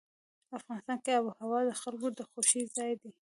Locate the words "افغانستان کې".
0.57-1.11